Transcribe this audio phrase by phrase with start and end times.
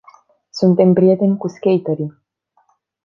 [0.49, 2.21] Suntem prieteni cu skaterii.